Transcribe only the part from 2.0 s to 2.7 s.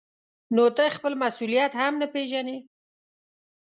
نه پېژنې.